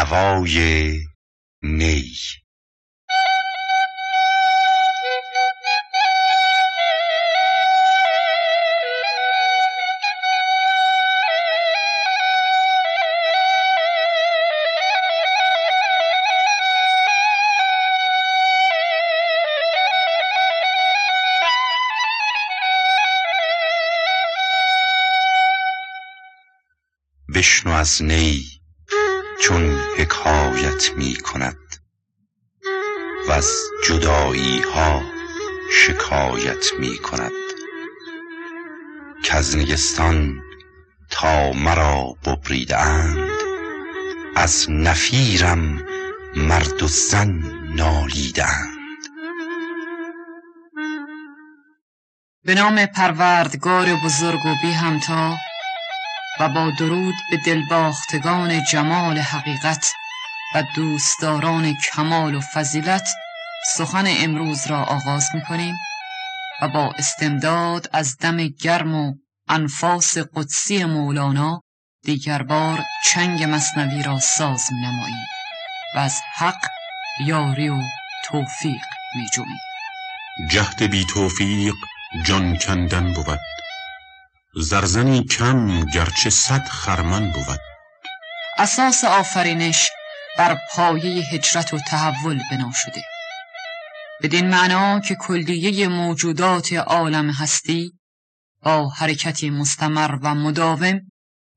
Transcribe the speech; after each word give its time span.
نوای 0.00 0.98
نی 1.62 2.14
بشنو 27.34 27.72
از 27.72 28.02
نی. 28.02 28.59
حکایت 30.00 30.92
می 30.96 31.16
کند 31.16 31.76
وز 33.28 33.50
جدایی 33.88 34.60
ها 34.60 35.02
شکایت 35.72 36.72
می 36.78 36.98
کند. 36.98 37.30
کز 39.24 39.56
نیستان 39.56 40.42
تا 41.10 41.52
مرا 41.52 42.16
ببریده 42.26 42.78
اند 42.78 43.30
از 44.36 44.66
نفیرم 44.70 45.82
مرد 46.36 46.82
و 46.82 46.88
زن 46.88 47.42
نالیده 47.76 48.44
اند 48.44 48.78
به 52.44 52.54
نام 52.54 52.86
پروردگار 52.86 53.86
بزرگ 54.04 54.46
و 54.46 54.54
بی 54.62 54.70
همتا 54.72 55.36
و 56.40 56.48
با 56.48 56.70
درود 56.70 57.14
به 57.30 57.36
دلباختگان 57.36 58.64
جمال 58.64 59.18
حقیقت 59.18 59.92
و 60.54 60.62
دوستداران 60.76 61.74
کمال 61.74 62.34
و 62.34 62.40
فضیلت 62.40 63.08
سخن 63.74 64.04
امروز 64.06 64.66
را 64.66 64.82
آغاز 64.82 65.28
می 65.34 65.42
کنیم 65.42 65.74
و 66.62 66.68
با 66.68 66.92
استمداد 66.98 67.90
از 67.92 68.16
دم 68.16 68.46
گرم 68.46 68.94
و 68.94 69.14
انفاس 69.48 70.18
قدسی 70.18 70.84
مولانا 70.84 71.62
دیگر 72.04 72.42
بار 72.42 72.84
چنگ 73.04 73.42
مصنوی 73.44 74.02
را 74.02 74.18
ساز 74.18 74.68
نماییم 74.72 75.26
و 75.94 75.98
از 75.98 76.20
حق 76.34 76.66
یاری 77.26 77.68
و 77.68 77.82
توفیق 78.24 78.82
می 79.16 79.26
جویم. 79.34 79.58
جهد 80.50 80.82
بی 80.82 81.04
توفیق 81.04 81.74
جان 82.24 82.56
کندن 82.56 83.12
بود 83.12 83.40
زرزنی 84.54 85.24
کم 85.24 85.84
گرچه 85.84 86.30
صد 86.30 86.64
خرمن 86.68 87.32
بود. 87.32 87.60
اساس 88.58 89.04
آفرینش 89.04 89.90
بر 90.38 90.58
پایه 90.74 91.24
هجرت 91.32 91.74
و 91.74 91.78
تحول 91.78 92.40
بنا 92.50 92.72
شده. 92.74 93.02
بدین 94.22 94.50
معنا 94.50 95.00
که 95.00 95.14
کلیه 95.14 95.88
موجودات 95.88 96.72
عالم 96.72 97.30
هستی 97.30 97.92
با 98.62 98.88
حرکتی 98.88 99.50
مستمر 99.50 100.18
و 100.22 100.34
مداوم 100.34 101.00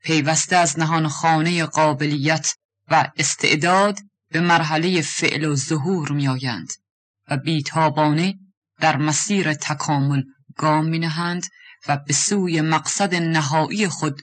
پیوسته 0.03 0.55
از 0.55 0.79
نهان 0.79 1.07
خانه 1.07 1.65
قابلیت 1.65 2.55
و 2.91 3.11
استعداد 3.17 3.99
به 4.31 4.39
مرحله 4.39 5.01
فعل 5.01 5.45
و 5.45 5.55
ظهور 5.55 6.11
میآیند 6.11 6.69
و 7.29 7.37
بیتابانه 7.37 8.33
در 8.79 8.97
مسیر 8.97 9.53
تکامل 9.53 10.23
گام 10.57 10.85
می 10.85 10.99
نهند 10.99 11.43
و 11.87 11.97
به 11.97 12.13
سوی 12.13 12.61
مقصد 12.61 13.15
نهایی 13.15 13.87
خود 13.87 14.21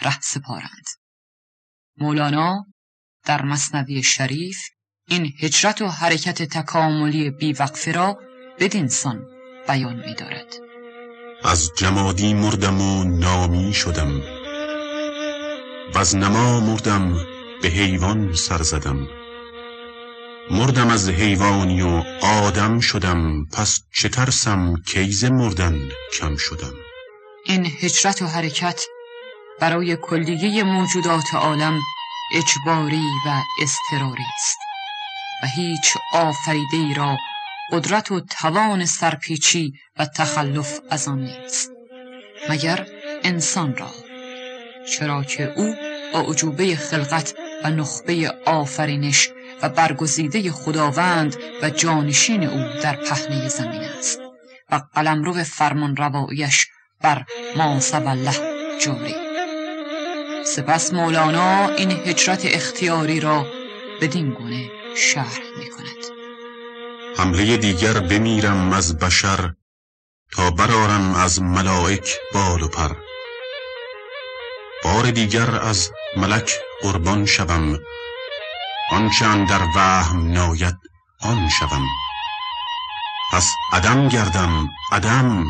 ره 0.00 0.20
سپارند. 0.20 0.86
مولانا 1.96 2.66
در 3.24 3.42
مصنوی 3.42 4.02
شریف 4.02 4.58
این 5.08 5.32
هجرت 5.40 5.82
و 5.82 5.88
حرکت 5.88 6.42
تکاملی 6.42 7.30
بیوقفه 7.30 7.92
را 7.92 8.18
بدینسان 8.58 9.26
بیان 9.68 9.96
می 9.96 10.14
دارد. 10.14 10.54
از 11.44 11.70
جمادی 11.78 12.34
مردم 12.34 12.80
و 12.80 13.04
نامی 13.04 13.74
شدم. 13.74 14.20
و 15.94 15.98
از 15.98 16.16
نما 16.16 16.60
مردم 16.60 17.14
به 17.62 17.68
حیوان 17.68 18.34
سر 18.34 18.62
زدم. 18.62 19.08
مردم 20.50 20.88
از 20.88 21.08
حیوانی 21.08 21.82
و 21.82 22.02
آدم 22.22 22.80
شدم 22.80 23.44
پس 23.44 23.80
چه 23.94 24.08
ترسم 24.08 24.76
کیز 24.86 25.24
مردن 25.24 25.88
کم 26.18 26.36
شدم. 26.36 26.85
این 27.48 27.66
هجرت 27.80 28.22
و 28.22 28.26
حرکت 28.26 28.84
برای 29.60 29.96
کلیه 29.96 30.64
موجودات 30.64 31.34
عالم 31.34 31.80
اجباری 32.34 33.04
و 33.26 33.42
استراری 33.62 34.24
است 34.36 34.58
و 35.42 35.46
هیچ 35.46 35.96
آفریده 36.12 36.76
ای 36.76 36.94
را 36.94 37.16
قدرت 37.72 38.12
و 38.12 38.20
توان 38.20 38.84
سرپیچی 38.84 39.74
و 39.98 40.06
تخلف 40.06 40.80
از 40.90 41.08
آن 41.08 41.20
نیست 41.20 41.70
مگر 42.48 42.86
انسان 43.24 43.76
را 43.76 43.90
چرا 44.86 45.24
که 45.24 45.52
او 45.56 45.74
با 46.12 46.34
خلقت 46.76 47.34
و 47.64 47.70
نخبه 47.70 48.34
آفرینش 48.46 49.30
و 49.62 49.68
برگزیده 49.68 50.52
خداوند 50.52 51.36
و 51.62 51.70
جانشین 51.70 52.44
او 52.44 52.80
در 52.82 52.96
پهنه 52.96 53.48
زمین 53.48 53.82
است 53.82 54.20
و 54.70 54.82
قلمرو 54.94 55.44
فرمان 55.44 55.96
روایش 55.96 56.66
بر 57.00 57.24
ما 57.56 57.80
الله 57.94 58.36
جاری 58.78 59.14
سپس 60.46 60.92
مولانا 60.92 61.68
این 61.68 61.90
هجرت 61.90 62.40
اختیاری 62.44 63.20
را 63.20 63.46
بدین 64.00 64.30
گونه 64.30 64.70
شرح 64.96 65.38
می 65.58 65.70
کند 65.70 66.16
حمله 67.18 67.56
دیگر 67.56 67.92
بمیرم 67.92 68.72
از 68.72 68.98
بشر 68.98 69.52
تا 70.32 70.50
برارم 70.50 71.14
از 71.14 71.42
ملائک 71.42 72.18
بال 72.34 72.62
و 72.62 72.68
پر. 72.68 72.96
بار 74.84 75.10
دیگر 75.10 75.50
از 75.50 75.90
ملک 76.16 76.52
قربان 76.82 77.26
شوم. 77.26 77.78
آنچه 78.90 79.44
در 79.44 79.60
وهم 79.76 80.32
ناید 80.32 80.76
آن 81.22 81.48
شوم. 81.48 81.86
پس 83.32 83.50
عدم 83.72 84.08
گردم 84.08 84.68
عدم. 84.92 85.46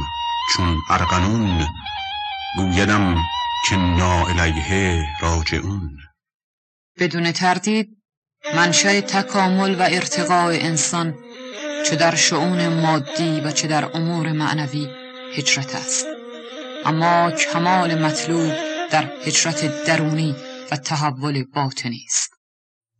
چون 0.52 0.76
ارغنون 0.90 1.66
گویدم 2.56 3.16
که 3.68 3.76
نا 3.76 4.26
الیه 4.26 5.06
راجعون. 5.20 5.98
بدون 6.98 7.32
تردید 7.32 7.88
منشأ 8.54 9.00
تکامل 9.00 9.74
و 9.74 9.82
ارتقاء 9.82 10.52
انسان 10.52 11.14
چه 11.86 11.96
در 11.96 12.14
شعون 12.14 12.68
مادی 12.68 13.40
و 13.40 13.50
چه 13.50 13.68
در 13.68 13.96
امور 13.96 14.32
معنوی 14.32 14.88
هجرت 15.36 15.74
است. 15.74 16.06
اما 16.84 17.30
کمال 17.30 18.02
مطلوب 18.04 18.52
در 18.90 19.10
هجرت 19.24 19.84
درونی 19.84 20.36
و 20.70 20.76
تحول 20.76 21.44
باطنی 21.54 22.04
است 22.06 22.30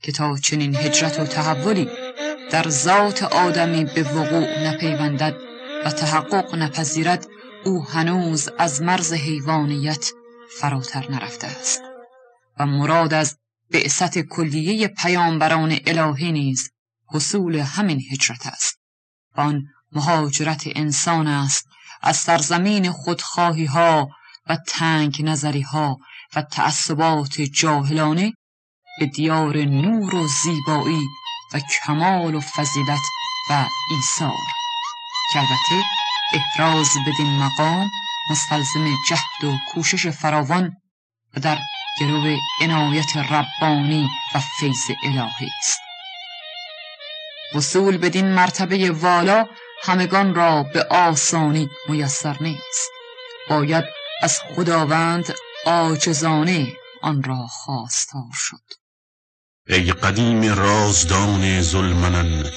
که 0.02 0.12
تا 0.12 0.37
چنین 0.37 0.76
هجرت 0.76 1.20
و 1.20 1.26
تحولی 1.26 1.88
در 2.50 2.69
ذات 2.69 3.22
آدمی 3.22 3.84
به 3.84 4.02
وقوع 4.02 4.58
نپیوندد 4.58 5.34
و 5.84 5.90
تحقق 5.90 6.54
نپذیرد 6.54 7.26
او 7.67 7.85
هنوز 7.85 8.49
از 8.59 8.83
مرز 8.83 9.13
حیوانیت 9.13 10.11
فراتر 10.61 11.11
نرفته 11.11 11.47
است 11.47 11.83
و 12.59 12.67
مراد 12.67 13.15
از 13.15 13.39
بعثت 13.71 14.19
کلیه 14.19 14.89
پیامبران 14.89 15.79
الهی 15.87 16.33
نیز 16.33 16.71
حصول 17.09 17.57
همین 17.57 18.03
هجرت 18.11 18.47
است 18.47 18.79
آن 19.35 19.63
مهاجرت 19.93 20.63
انسان 20.67 21.27
است 21.27 21.69
از 22.03 22.17
سرزمین 22.17 22.93
خودخواهی 22.93 23.65
ها 23.65 24.09
و 24.49 24.57
تنگ 24.69 25.23
نظری 25.23 25.63
ها 25.63 25.99
و 26.37 26.43
تعصبات 26.43 27.41
جاهلانه 27.41 28.33
به 28.99 29.07
دیار 29.07 29.57
نور 29.57 30.15
و 30.15 30.29
زیبایی 30.29 31.07
و 31.55 31.61
کمال 31.61 32.35
و 32.35 32.41
فضیلت 32.41 33.03
و 33.51 33.67
ایثار 33.91 34.47
که 35.33 35.39
البته 35.39 35.95
احراز 36.34 36.88
بدین 37.06 37.38
مقام 37.38 37.90
مستلزم 38.31 38.94
جهد 39.08 39.44
و 39.44 39.56
کوشش 39.73 40.06
فراوان 40.06 40.76
و 41.37 41.40
در 41.40 41.58
گرو 42.00 42.37
عنایت 42.61 43.17
ربانی 43.17 44.08
و 44.34 44.40
فیض 44.61 44.90
الهی 45.05 45.50
است. 45.58 45.81
وصول 47.55 47.96
بدین 47.96 48.26
مرتبه 48.26 48.90
والا 48.90 49.46
همگان 49.82 50.34
را 50.34 50.62
به 50.62 50.82
آسانی 50.84 51.69
میسر 51.88 52.37
نیست. 52.40 52.90
باید 53.49 53.84
از 54.22 54.40
خداوند 54.40 55.34
عاجزانه 55.67 56.72
آن 57.02 57.22
را 57.22 57.46
خواستار 57.46 58.31
شد. 58.32 58.62
ای 59.69 59.93
قدیم 59.93 60.55
رازدان 60.55 61.62
ظلمنن 61.62 62.50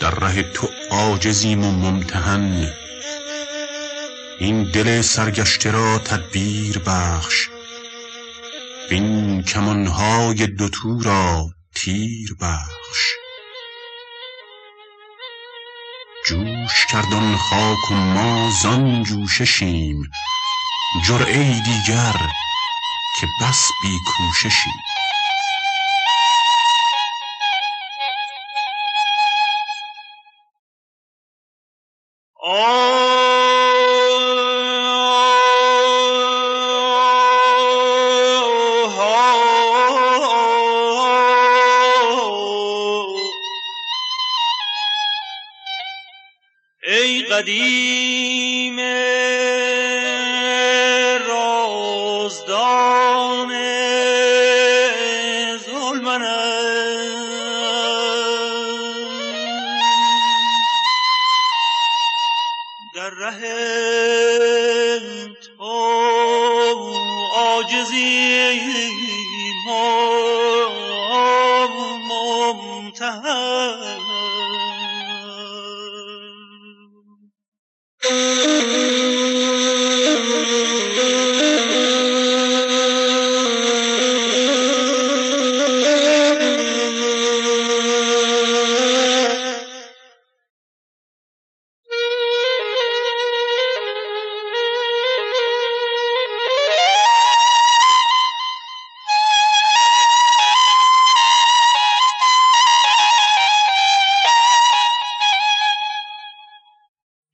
در 0.00 0.10
ره 0.10 0.42
تو 0.42 0.68
عاجزیم 0.90 1.64
و 1.64 1.72
ممتحن. 1.72 2.72
این 4.40 4.70
دل 4.70 5.02
سرگشته 5.02 5.70
را 5.70 5.98
تدبیر 5.98 6.78
بخش. 6.78 7.48
وین 8.90 9.42
کمانهای 9.42 10.46
دوتو 10.46 11.00
را 11.02 11.50
تیر 11.74 12.36
بخش. 12.40 13.14
جوش 16.26 16.86
کردن 16.92 17.36
خاک 17.36 17.90
و 17.90 17.94
ما 17.94 18.50
زان 18.62 19.02
جوششیم. 19.02 20.10
جرعه 21.08 21.62
دیگر 21.62 22.16
که 23.20 23.26
بس 23.42 23.68
بی 23.82 23.98
کوششیم 24.06 24.72
ای 32.58 32.64
قدیم 47.22 48.76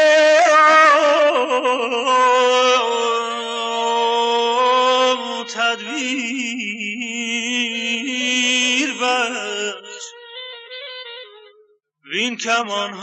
تدبیر 5.56 6.77
وین 12.66 12.94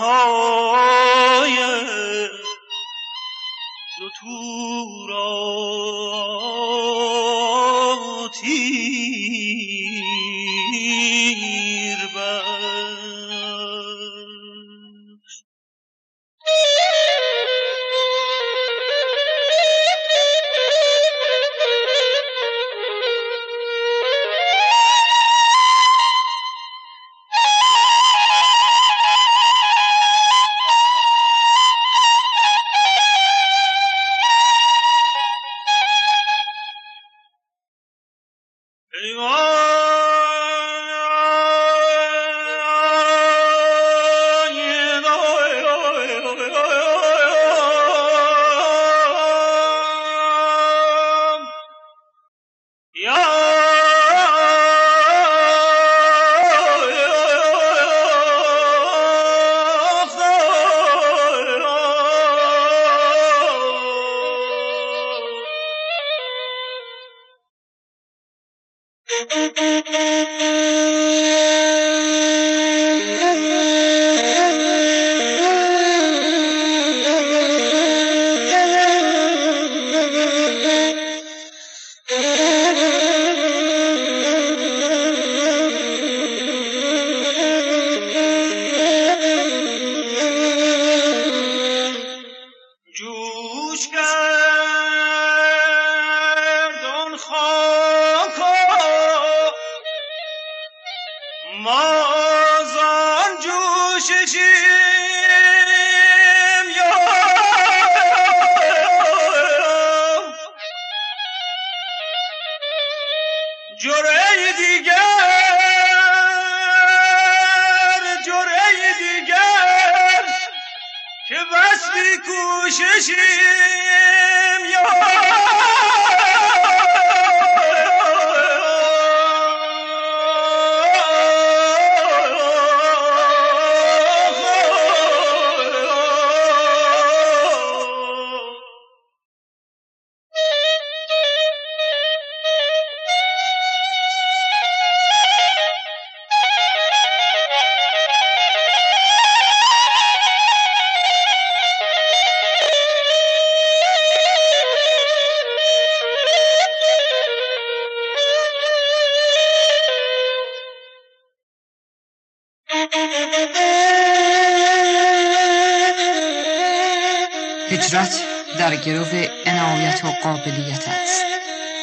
قابلیت 170.25 170.89
است. 170.89 171.25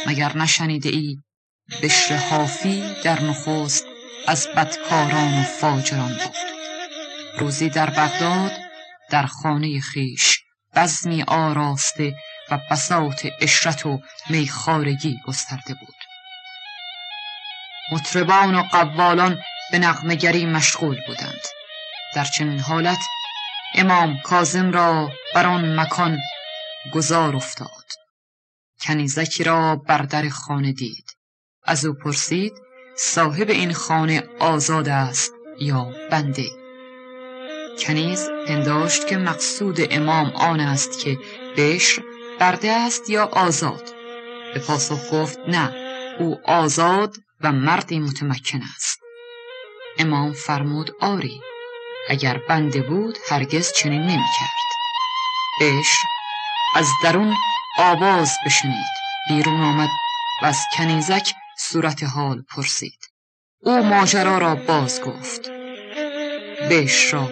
مگر 0.07 0.37
نشنیده 0.37 0.89
ای 0.89 1.17
بشر 1.83 2.15
حافی 2.15 2.83
در 3.03 3.21
نخست 3.21 3.85
از 4.27 4.47
بدکاران 4.55 5.39
و 5.39 5.43
فاجران 5.43 6.13
بود؟ 6.13 6.35
روزی 7.37 7.69
در 7.69 7.89
بغداد 7.89 8.51
در 9.09 9.25
خانه 9.25 9.79
خیش 9.79 10.39
بزمی 10.75 11.23
آراسته 11.23 12.15
و 12.51 12.59
بساط 12.71 13.27
اشرت 13.41 13.85
و 13.85 14.01
میخارگی 14.29 15.19
گسترده 15.27 15.73
بود. 15.73 15.95
مطربان 17.91 18.55
و 18.55 18.63
قوالان 18.63 19.41
به 19.71 19.79
نغمگری 19.79 20.45
مشغول 20.45 20.99
بودند. 21.07 21.41
در 22.15 22.23
چنین 22.23 22.59
حالت 22.59 22.99
امام 23.75 24.17
کازم 24.17 24.71
را 24.71 25.11
بر 25.35 25.45
آن 25.45 25.79
مکان 25.79 26.19
گذار 26.93 27.35
افتاد. 27.35 28.00
کنیزکی 28.81 29.43
را 29.43 29.75
بر 29.75 30.01
در 30.01 30.29
خانه 30.29 30.71
دید. 30.71 31.05
از 31.63 31.85
او 31.85 31.93
پرسید 31.93 32.53
صاحب 32.97 33.49
این 33.49 33.73
خانه 33.73 34.23
آزاد 34.39 34.89
است 34.89 35.33
یا 35.59 35.91
بنده؟ 36.11 36.45
کنیز 37.79 38.29
پنداشت 38.47 39.07
که 39.07 39.17
مقصود 39.17 39.77
امام 39.91 40.27
آن 40.27 40.59
است 40.59 40.99
که 40.99 41.17
بشر 41.57 42.01
برده 42.39 42.71
است 42.71 43.09
یا 43.09 43.25
آزاد. 43.25 43.93
به 44.53 44.59
پاسخ 44.59 45.13
گفت 45.13 45.39
نه 45.47 45.75
او 46.19 46.39
آزاد 46.45 47.17
و 47.41 47.51
مردی 47.51 47.99
متمکن 47.99 48.61
است. 48.75 48.99
امام 49.97 50.33
فرمود 50.33 50.91
آری 51.01 51.41
اگر 52.09 52.41
بنده 52.49 52.81
بود 52.81 53.17
هرگز 53.29 53.71
چنین 53.71 54.01
نمی 54.01 54.25
کرد 54.39 54.61
بشر 55.61 55.97
از 56.75 56.87
درون 57.03 57.35
آواز 57.77 58.37
بشنید. 58.45 59.01
بیرون 59.27 59.61
آمد 59.61 59.89
و 60.41 60.45
از 60.45 60.59
کنیزک 60.77 61.33
صورت 61.57 62.03
حال 62.03 62.41
پرسید. 62.41 62.99
او 63.59 63.83
ماجرا 63.83 64.37
را 64.37 64.55
باز 64.55 65.01
گفت. 65.01 65.51
بشر 66.69 67.17
را 67.17 67.29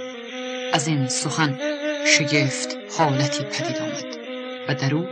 از 0.73 0.87
این 0.87 1.07
سخن 1.07 1.59
شگفت 2.05 2.77
حالتی 2.97 3.43
پدید 3.43 3.77
آمد 3.77 4.17
و 4.67 4.73
در 4.73 4.95
او 4.95 5.05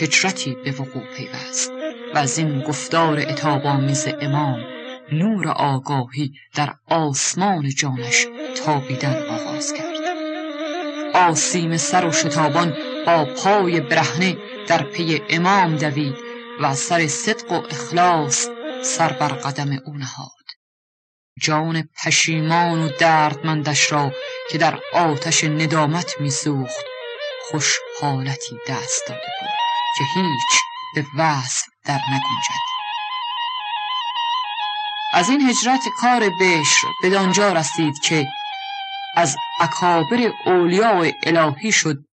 هجرتی 0.00 0.56
به 0.64 0.70
وقوع 0.70 1.02
پیوست 1.16 1.72
و 2.14 2.18
از 2.18 2.38
این 2.38 2.60
گفتار 2.60 3.18
اتابامیز 3.18 4.08
امام 4.20 4.60
نور 5.12 5.48
آگاهی 5.48 6.32
در 6.54 6.74
آسمان 6.90 7.68
جانش 7.68 8.26
تابیدن 8.64 9.22
آغاز 9.28 9.72
کرد. 9.72 9.94
آسیم 11.14 11.76
سر 11.76 12.06
و 12.06 12.12
شتابان 12.12 12.76
با 13.06 13.24
پای 13.24 13.80
برهنه 13.80 14.36
در 14.66 14.82
پی 14.82 15.22
امام 15.28 15.76
دوید 15.76 16.16
و 16.60 16.74
سر 16.74 17.06
صدق 17.06 17.52
و 17.52 17.62
اخلاص 17.70 18.48
سر 18.84 19.12
بر 19.12 19.28
قدم 19.28 19.78
او 19.84 19.94
نهاد. 19.96 20.30
جان 21.40 21.88
پشیمان 22.04 22.82
و 22.82 22.88
دردمندش 22.88 23.92
را 23.92 24.12
که 24.50 24.58
در 24.58 24.78
آتش 24.92 25.44
ندامت 25.44 26.20
میسوخت 26.20 26.84
خوش 27.50 27.78
حالتی 28.00 28.56
دست 28.68 29.02
داده 29.08 29.28
بود 29.40 29.50
که 29.98 30.04
هیچ 30.14 30.60
به 30.94 31.04
وصف 31.18 31.66
در 31.84 32.00
نگنجد. 32.08 32.64
از 35.12 35.28
این 35.28 35.40
هجرت 35.40 35.80
کار 36.00 36.30
بشر 36.40 36.86
به 37.02 37.10
دانجا 37.10 37.52
رسید 37.52 37.98
که 38.00 38.26
از 39.16 39.36
اکابر 39.60 40.32
اولیاء 40.46 41.10
الهی 41.22 41.72
شد 41.72 42.04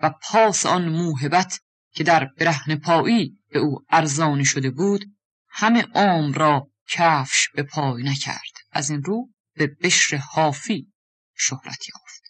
و 0.00 0.10
پاس 0.10 0.66
آن 0.66 0.88
موهبت 0.88 1.60
که 1.94 2.04
در 2.04 2.24
برهن 2.38 2.76
پایی 2.76 3.38
به 3.50 3.58
او 3.58 3.78
ارزانی 3.90 4.44
شده 4.44 4.70
بود 4.70 5.04
همه 5.48 5.86
عمر 5.94 6.38
را 6.38 6.68
کفش 6.88 7.48
به 7.54 7.62
پای 7.62 8.02
نکرد. 8.02 8.52
از 8.72 8.90
این 8.90 9.02
رو 9.02 9.28
به 9.56 9.66
بشر 9.66 10.16
حافی 10.16 10.92
شهرت 11.36 11.88
یافت. 11.88 12.22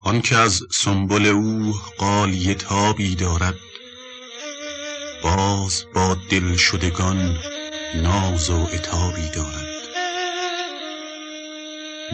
آنکه 0.00 0.36
از 0.36 0.62
سنبل 0.72 1.26
او 1.26 1.74
قالی 1.98 2.54
تابی 2.54 3.14
دارد 3.14 3.54
باز 5.22 5.84
با 5.94 6.16
دل 6.30 6.56
شدگان 6.56 7.38
ناز 7.94 8.50
و 8.50 8.56
اتابی 8.72 9.28
دارد. 9.34 9.70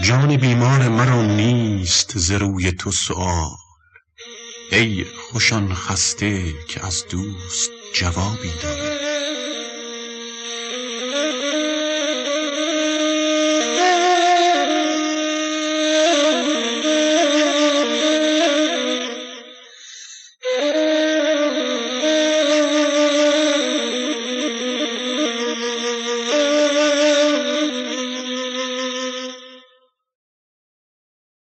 جان 0.02 0.36
بیمار 0.36 0.88
مرا 0.88 1.22
نیست 1.22 2.18
ز 2.18 2.30
روی 2.30 2.72
تو 2.72 2.92
سؤال 2.92 3.65
ای 4.72 5.04
خوشان 5.04 5.74
خسته 5.74 6.52
که 6.68 6.86
از 6.86 7.06
دوست 7.08 7.70
جوابی 7.92 8.52
دارد 8.62 9.06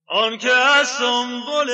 آن 0.06 0.38
که 0.38 0.52
از 0.52 0.88
سنبل 0.88 1.70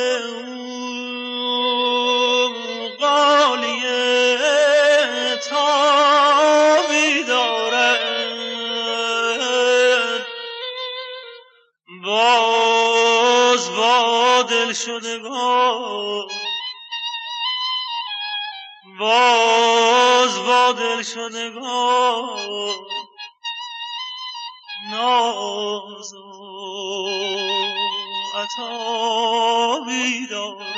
دل 14.68 14.74
شدگان 14.74 16.28
باز 18.98 20.38
با 20.38 20.72
دل 20.72 21.02
شدگان 21.02 22.76
ناز 24.90 26.14
عطابی 28.34 30.26
دارد 30.26 30.77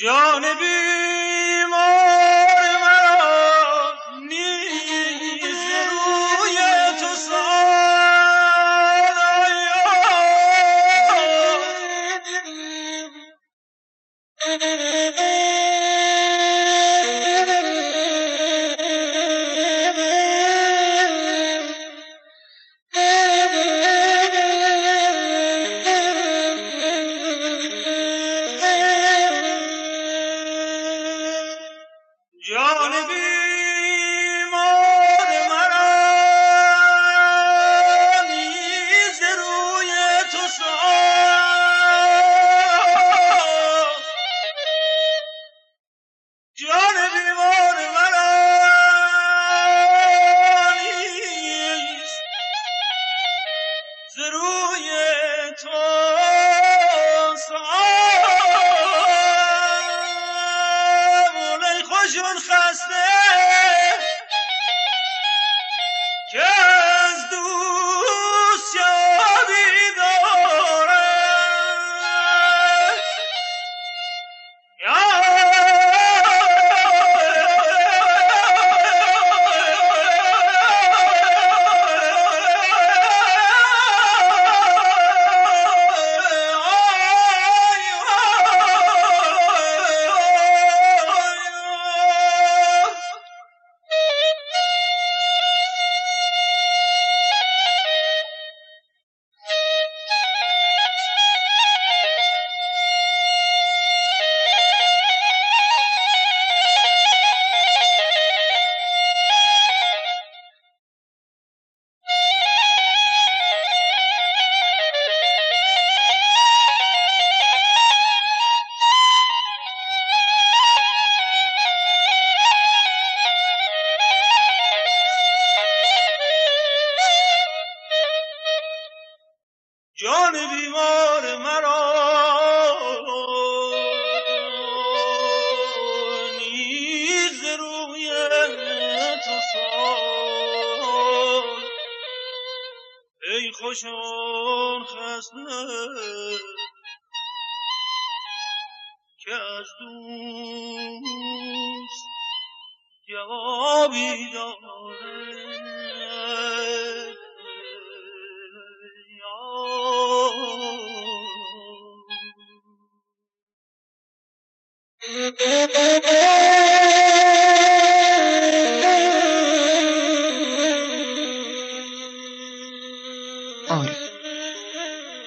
بیمار 0.00 0.40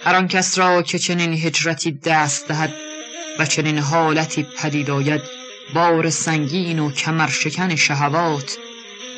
هر 0.06 0.16
آن 0.16 0.28
کس 0.28 0.58
را 0.58 0.82
که 0.82 1.00
چنین 1.00 1.34
هجرتی 1.34 1.92
دست 1.92 2.48
دهد 2.48 2.74
و 3.40 3.46
چنین 3.46 3.78
حالتی 3.78 4.44
پدید 4.44 4.90
آید 4.90 5.22
بار 5.74 6.10
سنگین 6.10 6.80
و 6.80 6.92
کمرشکن 6.92 7.76
شهوات 7.76 8.58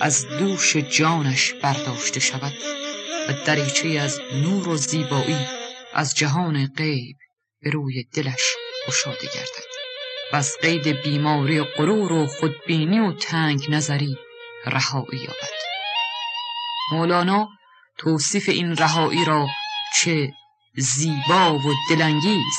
از 0.01 0.27
دوش 0.27 0.77
جانش 0.77 1.53
برداشته 1.53 2.19
شود 2.19 2.53
و 3.29 3.33
دریچه 3.45 3.89
از 3.89 4.19
نور 4.33 4.69
و 4.69 4.77
زیبایی 4.77 5.47
از 5.93 6.15
جهان 6.15 6.67
غیب 6.77 7.15
به 7.61 7.69
روی 7.69 8.03
دلش 8.03 8.55
گشاده 8.87 9.27
گردد. 9.35 9.65
و 10.33 10.35
از 10.35 10.57
قید 10.61 10.87
بیماری 10.87 11.61
غرور 11.61 12.11
و 12.11 12.27
خودبینی 12.27 12.99
و 12.99 13.13
تنگ 13.13 13.65
نظری 13.69 14.17
رهایی 14.65 15.19
یابد. 15.19 15.55
مولانا 16.91 17.49
توصیف 17.97 18.49
این 18.49 18.75
رهایی 18.75 19.25
را 19.25 19.47
چه 19.95 20.33
زیبا 20.77 21.59
و 21.59 21.73
دلانگیز 21.89 22.55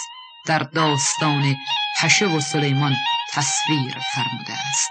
در 0.46 0.58
داستان 0.58 1.56
پشه 2.00 2.26
و 2.26 2.40
سلیمان 2.40 2.94
تصویر 3.32 3.98
فرموده 4.14 4.52
است. 4.52 4.90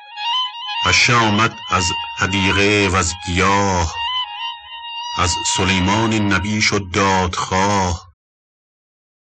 پشه 0.86 1.16
آمد 1.16 1.58
از 1.72 1.92
حدیقه 2.18 2.90
و 2.92 2.96
از 2.96 3.14
گیاه 3.26 3.96
از 5.18 5.36
سلیمان 5.58 6.14
نبی 6.14 6.62
شد 6.62 6.92
دادخواه. 6.94 8.14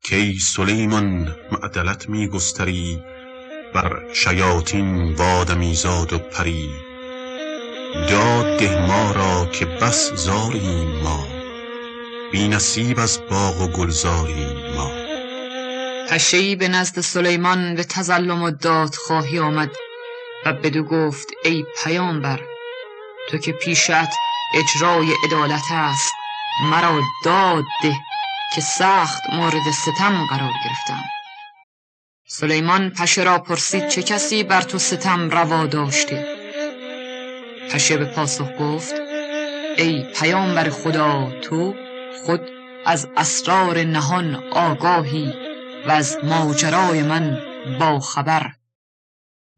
کی 0.04 0.40
سلیمان 0.40 1.36
معدلت 1.52 2.10
می 2.10 2.28
گستری 2.28 3.04
بر 3.74 4.14
شیاطین 4.14 5.14
وادمیزاد 5.16 6.14
و 6.14 6.20
پری. 6.20 6.70
داد 8.10 8.60
ده 8.60 8.88
ما 8.88 9.12
را 9.12 9.46
که 9.46 9.66
بس 9.66 10.12
زاریم 10.14 11.02
ما. 11.02 11.33
بی 12.34 12.48
نصیب 12.48 13.00
از 13.00 13.20
باغ 13.30 13.62
و 13.62 13.68
گلزاریم 13.68 14.76
ما. 14.76 14.92
پشهای 16.10 16.56
به 16.56 16.68
نزد 16.68 17.00
سلیمان 17.00 17.76
به 17.76 17.84
تظلم 17.84 18.44
و 18.44 18.52
دادخواهی 18.52 19.40
آمد 19.40 19.70
و 20.46 20.54
بدو 20.54 20.84
گفت 20.84 21.28
ای 21.44 21.66
پیامبر 21.84 22.40
تو 23.30 23.38
که 23.38 23.52
پیشت 23.52 24.10
اجرای 24.56 25.08
عدالت 25.26 25.72
است 25.72 26.12
مرا 26.64 27.02
داد 27.26 27.64
ده 27.84 27.96
که 28.56 28.62
سخت 28.62 29.22
مورد 29.34 29.72
ستم 29.72 30.26
قرار 30.30 30.52
گرفتم. 30.66 31.04
سلیمان 32.28 32.90
پشه 32.90 33.24
را 33.24 33.40
پرسید 33.40 33.88
چه 33.88 34.04
کسی 34.04 34.44
بر 34.44 34.62
تو 34.62 34.78
ستم 34.80 35.30
روا 35.30 35.66
داشته؟ 35.66 36.28
پشه 37.72 37.98
به 37.98 38.06
پاسخ 38.06 38.48
گفت 38.60 38.94
ای 39.78 40.06
پیامبر 40.20 40.70
خدا 40.70 41.32
تو 41.42 41.83
خود 42.26 42.42
از 42.86 43.08
اسرار 43.18 43.84
نهان 43.84 44.36
آگاهی 44.52 45.34
و 45.88 45.92
از 45.92 46.18
ماجرای 46.24 47.04
من 47.04 47.40
با 47.80 48.00
خبر. 48.00 48.52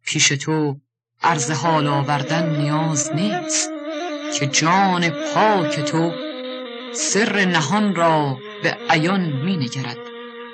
پیش 0.05 0.27
تو 0.27 0.79
عرض 1.23 1.51
حال 1.51 1.87
آوردن 1.87 2.55
نیاز 2.55 3.11
نیست 3.11 3.69
که 4.39 4.47
جان 4.47 5.09
پاک 5.09 5.79
تو 5.79 6.11
سر 6.93 7.45
نهان 7.45 7.95
را 7.95 8.37
به 8.63 8.77
عیان 8.89 9.21
می 9.21 9.57
نگرد 9.57 9.97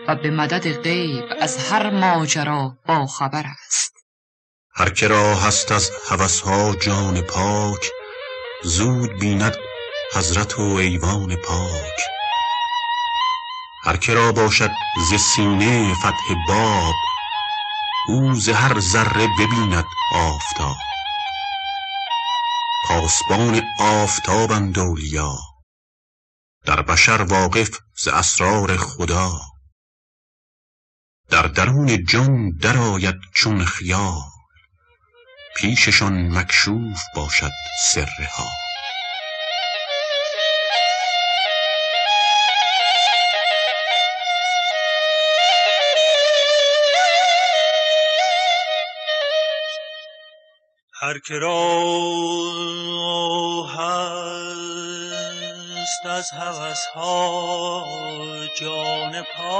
و 0.07 0.15
به 0.15 0.31
مدد 0.31 0.81
غیب 0.81 1.25
از 1.39 1.57
هر 1.57 1.89
ماجرا 1.89 2.77
با 2.87 3.05
خبر 3.05 3.45
است. 3.67 3.93
هر 4.75 4.89
که 4.89 5.07
را 5.07 5.35
هست 5.35 5.71
از 5.71 5.91
هوسها 6.09 6.75
جان 6.75 7.21
پاک 7.21 7.91
زود 8.63 9.19
بیند 9.19 9.57
حضرت 10.13 10.60
و 10.60 10.62
ایوان 10.62 11.36
پاک. 11.36 12.00
هر 13.84 13.97
که 13.97 14.13
را 14.13 14.32
باشد 14.32 14.71
ز 15.10 15.13
سینه 15.13 15.93
فتح 15.93 16.36
باب 16.47 16.93
او 18.08 18.34
ز 18.36 18.50
هر 18.50 18.80
ذره 18.80 19.28
ببیند 19.39 19.86
آفتاب. 20.13 20.78
پاسبان 22.88 23.62
آفتابند 23.80 24.80
اولیا 24.80 25.36
در 26.65 26.82
بشر 26.82 27.21
واقف 27.21 27.69
ز 27.97 28.08
اسرار 28.08 28.78
خدا. 28.78 29.41
در 31.30 31.47
درون 31.47 32.06
جان 32.06 32.52
درآید 32.62 33.15
چون 33.36 33.65
خیال 33.65 34.21
پیششان 35.56 36.38
مکشوف 36.38 37.02
باشد 37.15 37.52
سرها 37.93 38.70
هر 51.03 51.19
که 51.19 51.33
را 51.33 51.63
هست 53.63 54.45
از 56.05 56.29
هوس 56.31 56.85
ها 56.85 57.85
جان 58.59 59.21
پاک. 59.21 59.51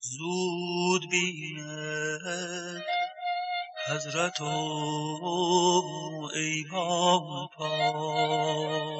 زود 0.00 1.10
بیند 1.10 2.84
حضرت 3.88 4.40
و 4.40 4.44
ایوان 6.34 7.48
پاک. 7.58 8.91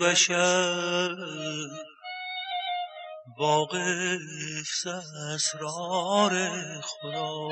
بشر 0.00 1.16
واقف 3.38 4.86
اسرار 5.34 6.32
خدا. 6.82 7.48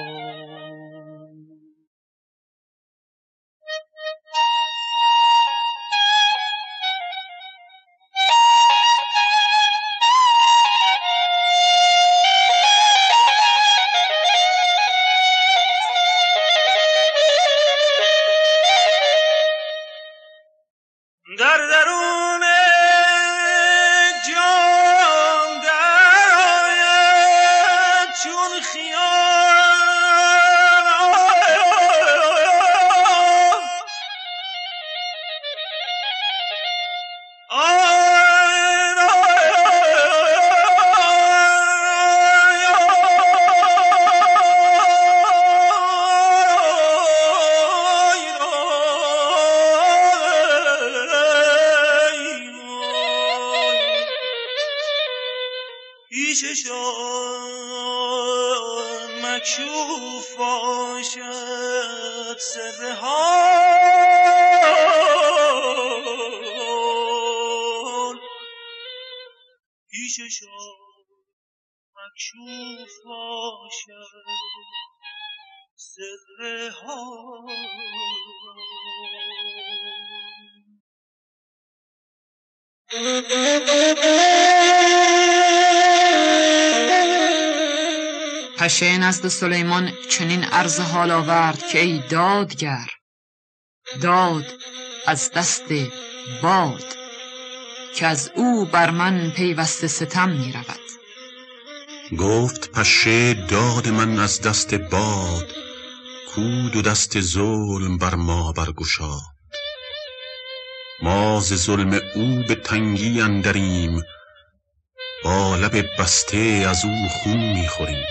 پیششان 56.40 56.74
مکشوف 59.22 60.36
باشد 60.38 62.36
سر 62.38 62.92
حال. 62.92 63.38
پیششان 69.90 70.76
مکشوف 71.96 72.94
باشد 73.04 74.08
سر 75.76 76.70
حال. 76.84 77.48
پشه 88.68 88.98
نزد 88.98 89.28
سلیمان 89.28 89.92
چنین 90.10 90.44
عرض 90.44 90.80
حال 90.80 91.10
آورد 91.10 91.66
که 91.72 91.80
ای 91.80 92.02
دادگر 92.10 92.86
داد 94.02 94.44
از 95.06 95.30
دست 95.30 95.62
باد 96.42 96.84
که 97.96 98.06
از 98.06 98.30
او 98.34 98.64
بر 98.64 98.90
من 98.90 99.30
پیوسته 99.30 99.86
ستم 99.86 100.28
می 100.28 100.52
رود. 100.52 100.80
گفت 102.18 102.70
پشه 102.70 103.34
داد 103.34 103.88
من 103.88 104.18
از 104.18 104.40
دست 104.40 104.74
باد 104.74 105.54
کود 106.34 106.76
و 106.76 106.82
دست 106.82 107.20
ظلم 107.20 107.98
بر 107.98 108.14
ما 108.14 108.52
برگشاد. 108.52 109.20
ما 111.02 111.40
ز 111.40 111.54
ظلم 111.54 112.00
او 112.14 112.42
به 112.48 112.54
تنگی 112.54 113.20
اندریم 113.20 114.02
با 115.24 115.56
لب 115.56 115.84
بسته 115.98 116.66
از 116.68 116.84
او 116.84 117.08
خون 117.08 117.52
می‌خوریم 117.52 118.04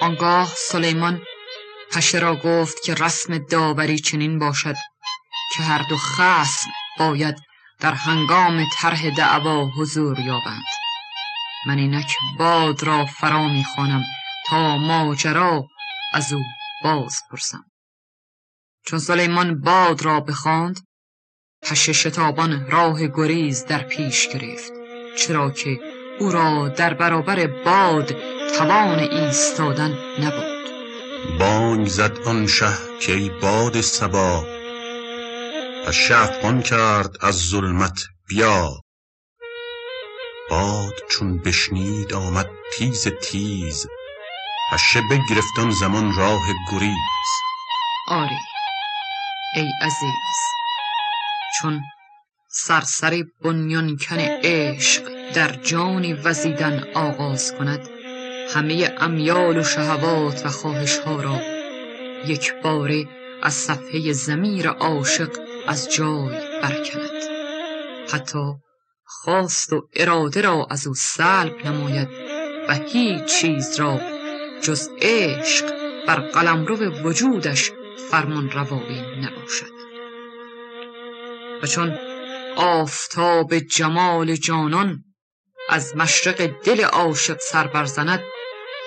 آنگاه 0.00 0.52
سلیمان 0.56 1.22
پشه 1.92 2.18
را 2.18 2.36
گفت 2.36 2.82
که 2.82 2.94
رسم 2.94 3.38
داوری 3.38 3.98
چنین 3.98 4.38
باشد 4.38 4.74
که 5.56 5.62
هر 5.62 5.82
دو 5.88 5.96
خصم 5.96 6.70
باید 6.98 7.36
در 7.80 7.92
هنگام 7.92 8.66
طرح 8.74 9.10
دعوا 9.10 9.64
حضور 9.76 10.18
یابند. 10.18 10.64
من 11.66 11.78
اینک 11.78 12.16
باد 12.38 12.82
را 12.82 13.06
فرا 13.06 13.48
می‌خوانم 13.48 14.04
تا 14.46 14.76
ماجرا 14.76 15.64
از 16.14 16.32
او 16.32 16.42
باز 16.84 17.16
پرسم 17.30 17.64
چون 18.86 18.98
سلیمان 18.98 19.60
باد 19.60 20.02
را 20.02 20.20
بخواند 20.20 20.80
پشه 21.62 21.92
شتابان 21.92 22.70
راه 22.70 23.06
گریز 23.06 23.66
در 23.66 23.82
پیش 23.82 24.28
گرفت 24.28 24.72
چرا 25.18 25.50
که 25.50 25.80
او 26.20 26.30
را 26.30 26.68
در 26.68 26.94
برابر 26.94 27.46
باد 27.46 28.37
توان 28.56 28.98
ایستادن 28.98 29.98
نبود. 30.20 30.68
بانگ 31.38 31.86
زد 31.86 32.18
آن 32.26 32.46
شه 32.46 32.72
که 33.00 33.12
ای 33.12 33.28
باد 33.28 33.80
سبا 33.80 34.46
پشه 35.86 36.16
افغان 36.16 36.62
کرد 36.62 37.16
از 37.20 37.34
ظلمت 37.34 38.04
بیا. 38.28 38.70
باد 40.50 40.94
چون 41.10 41.38
بشنید 41.38 42.14
آمد 42.14 42.50
تیز 42.72 43.08
تیز 43.08 43.86
پشه 44.72 45.00
بگرفت 45.10 45.58
آن 45.58 45.70
زمان 45.70 46.14
راه 46.14 46.46
گریز. 46.72 46.96
آری 48.08 48.38
ای 49.54 49.68
عزیز 49.82 50.38
چون 51.58 51.82
سرسر 52.50 53.24
بنیانکن 53.44 54.18
عشق 54.18 55.32
در 55.32 55.52
جانی 55.52 56.12
وزیدن 56.12 56.84
آغاز 56.94 57.54
کند 57.54 57.97
همه 58.54 58.94
امیال 58.98 59.58
و 59.58 59.62
شهوات 59.62 60.46
و 60.46 60.48
خواهش 60.48 60.98
ها 60.98 61.22
را 61.22 61.40
یک 62.26 62.52
باره 62.62 63.08
از 63.42 63.54
صفحه 63.54 64.12
زمیر 64.12 64.68
عاشق 64.68 65.30
از 65.66 65.92
جای 65.92 66.60
برکند. 66.62 67.22
حتی 68.12 68.52
خواست 69.04 69.72
و 69.72 69.88
اراده 69.96 70.40
را 70.40 70.66
از 70.70 70.86
او 70.86 70.94
سلب 70.94 71.66
نماید 71.66 72.08
و 72.68 72.74
هیچ 72.74 73.24
چیز 73.24 73.80
را 73.80 74.00
جز 74.62 74.88
عشق 75.02 75.66
بر 76.06 76.16
قلمرو 76.16 76.76
وجودش 76.76 77.72
فرمان 78.10 78.50
روایی 78.50 79.02
نباشد. 79.22 79.78
و 81.62 81.66
چون 81.66 81.98
آفتاب 82.56 83.58
جمال 83.58 84.36
جانان 84.36 85.04
از 85.68 85.96
مشرق 85.96 86.46
دل 86.46 86.84
عاشق 86.84 87.38
سر 87.40 87.66
برزند 87.66 88.20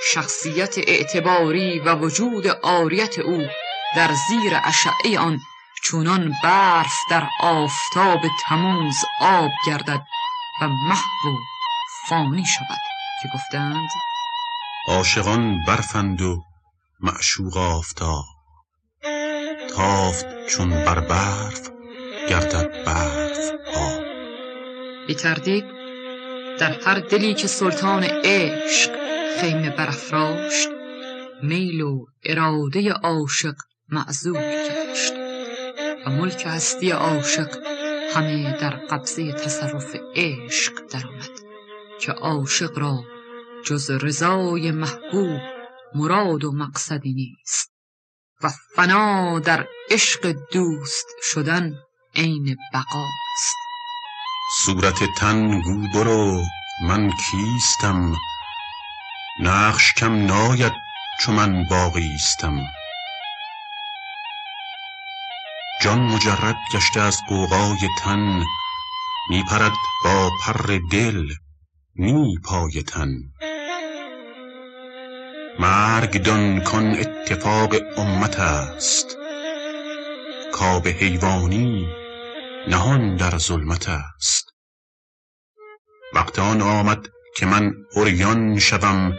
شخصیت 0.03 0.77
اعتباری 0.77 1.79
و 1.79 1.95
وجود 1.95 2.47
عاریت 2.47 3.19
او 3.19 3.47
در 3.95 4.13
زیر 4.29 4.59
اشعه 4.63 5.19
آن 5.19 5.39
چونان 5.83 6.33
برف 6.43 6.93
در 7.09 7.27
آفتاب 7.39 8.19
تموز 8.49 8.95
آب 9.21 9.51
گردد 9.67 10.01
و 10.61 10.67
محو 10.67 11.29
و 11.29 11.37
فانی 12.09 12.45
شود 12.45 12.81
که 13.21 13.29
گفتند 13.33 13.89
عاشقان 14.87 15.65
برفند 15.67 16.21
و 16.21 16.43
معشوق 16.99 17.57
آفتاب 17.57 18.25
تافت 19.75 20.47
چون 20.47 20.69
بر 20.69 20.99
برف 20.99 21.69
گردد 22.29 22.85
برف 22.85 23.51
آب. 23.75 25.13
تردید 25.13 25.65
در 26.59 26.71
هر 26.85 26.99
دلی 26.99 27.33
که 27.33 27.47
سلطان 27.47 28.03
عشق 28.03 28.91
خیمه 29.39 29.69
برافراشت. 29.69 30.69
میل 31.43 31.81
و 31.81 32.05
اراده 32.23 32.91
عاشق 32.91 33.55
معزول 33.89 34.39
گشت. 34.41 35.13
و 36.05 36.09
ملک 36.09 36.43
هستی 36.47 36.91
عاشق 36.91 37.57
همه 38.15 38.57
در 38.61 38.69
قبضه 38.69 39.31
تصرف 39.31 39.95
عشق 40.15 40.73
درآمد 40.91 41.39
که 42.01 42.11
عاشق 42.11 42.77
را 42.77 43.03
جز 43.65 43.91
رضای 43.91 44.71
محبوب 44.71 45.39
مراد 45.95 46.43
و 46.43 46.51
مقصدی 46.51 47.13
نیست. 47.13 47.71
و 48.43 48.49
فنا 48.75 49.39
در 49.39 49.67
عشق 49.89 50.35
دوست 50.51 51.05
شدن 51.21 51.73
عین 52.15 52.57
بقاست 52.73 53.55
صورت 54.65 55.03
تن 55.17 55.61
گو 55.61 55.87
برو 55.93 56.41
من 56.87 57.11
کیستم؟ 57.11 58.15
نقش 59.39 59.93
کم 59.93 60.25
ناید 60.25 60.73
چو 61.21 61.31
من 61.31 61.63
باقیستم 61.63 62.61
جان 65.81 65.99
مجرد 65.99 66.57
گشته 66.73 67.01
از 67.01 67.21
قوقای 67.27 67.89
تن 67.99 68.43
می 69.29 69.43
پرد 69.43 69.71
با 70.03 70.29
پر 70.41 70.79
دل 70.91 71.27
نی 71.95 72.37
پای 72.45 72.83
تن. 72.83 73.09
مرگ 75.59 76.23
دان 76.23 76.61
کان 76.61 76.95
اتفاق 76.99 77.75
امت 77.97 78.39
است 78.39 79.17
کاب 80.53 80.87
حیوانی 80.87 81.87
نهان 82.67 83.15
در 83.15 83.37
ظلمت 83.37 83.89
است. 83.89 84.53
وقت 86.13 86.39
آن 86.39 86.61
آمد 86.61 87.07
که 87.35 87.45
من 87.45 87.73
اوریان 87.95 88.59
شوم 88.59 89.17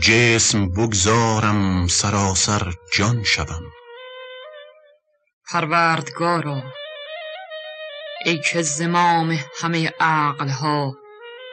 جسم 0.00 0.68
بگذارم 0.68 1.86
سراسر 1.86 2.74
جان 2.96 3.22
شوم. 3.24 3.62
پروردگارا 5.50 6.62
ای 8.24 8.40
که 8.52 8.62
زمام 8.62 9.38
همه 9.60 9.92
عقلها 10.00 10.96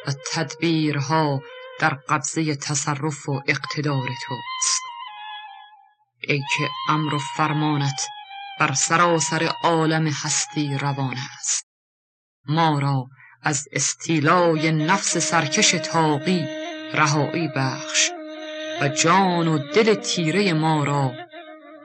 و 0.07 0.11
تدبیرها 0.33 1.41
در 1.79 1.89
قبضه 1.89 2.55
تصرف 2.55 3.29
و 3.29 3.41
اقتدار 3.47 4.07
توست. 4.27 4.81
ای 6.27 6.41
که 6.57 6.69
امر 6.89 7.13
و 7.13 7.19
فرمانت 7.37 8.07
بر 8.59 8.73
سراسر 8.73 9.51
عالم 9.63 10.07
هستی 10.07 10.77
روان 10.77 11.15
است. 11.39 11.67
ما 12.45 12.79
را 12.79 13.05
از 13.41 13.67
استیلای 13.71 14.71
نفس 14.71 15.17
سرکش 15.17 15.71
تاقی 15.71 16.45
رهایی 16.93 17.47
بخش 17.55 18.09
و 18.81 18.87
جان 18.87 19.47
و 19.47 19.57
دل 19.57 19.93
تیره 19.93 20.53
ما 20.53 20.83
را 20.83 21.13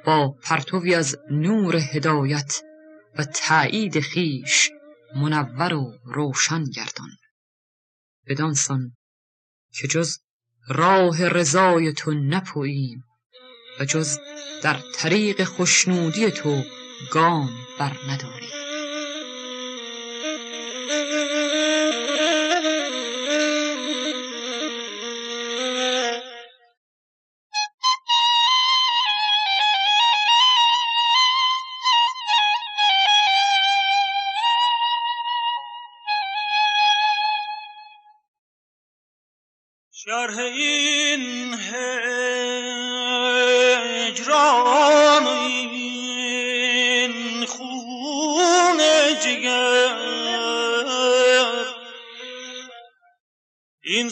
با 0.05 0.29
پرتوی 0.43 0.95
از 0.95 1.17
نور 1.31 1.77
هدایت 1.77 2.62
و 3.19 3.25
تایید 3.25 4.01
خیش 4.01 4.71
منور 5.17 5.75
و 5.75 5.99
روشن 6.05 6.64
گردان. 6.64 7.11
بدانسان 8.27 8.97
که 9.73 9.88
جز 9.88 10.19
راه 10.69 11.29
رضای 11.29 11.93
تو 11.93 12.11
نپوییم 12.11 13.05
و 13.81 13.85
جز 13.85 14.19
در 14.62 14.81
طریق 14.95 15.45
خوشنودی 15.45 16.31
تو 16.31 16.62
گام 17.12 17.51
بر 17.79 17.93
نداریم 18.09 18.63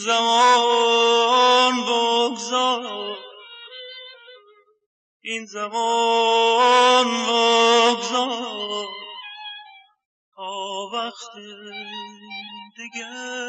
زمان 0.05 1.81
بگذار. 1.81 3.17
این 5.21 5.45
زمان 5.45 7.07
بگذار. 7.23 8.87
تا 10.35 10.89
وقت 10.93 11.31
دیگر. 12.77 13.43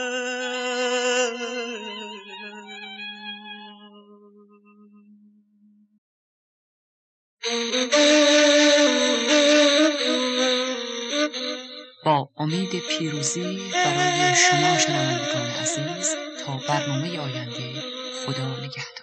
با 12.04 12.28
امید 12.36 12.70
پیروزی 12.88 13.70
برای 13.72 14.34
شما 14.34 14.78
شنوندگان 14.78 15.46
عزیز 15.50 16.23
تا 16.46 16.57
برنامه 16.68 17.18
آینده. 17.20 17.83
خدا 18.26 18.48
نگهدار. 18.57 18.93